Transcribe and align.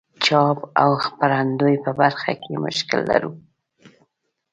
د 0.13 0.15
چاپ 0.25 0.59
او 0.81 0.91
خپرندوی 1.05 1.75
په 1.85 1.91
برخه 1.99 2.31
کې 2.43 2.53
مشکل 2.65 2.99
لرو. 3.11 3.31